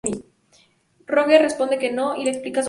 Rogue 1.13 1.37
responde 1.37 1.77
que 1.77 1.91
no, 1.91 2.15
y 2.15 2.23
le 2.25 2.31
explica 2.31 2.39
su 2.39 2.53
poder. 2.53 2.59